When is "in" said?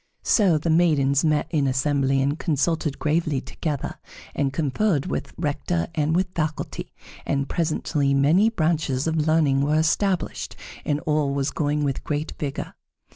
1.51-1.67